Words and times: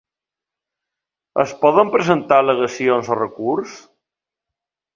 Es 1.43 1.53
poden 1.65 1.93
presentar 1.97 2.41
al·legacions 2.45 3.13
o 3.17 3.21
recurs? 3.23 3.79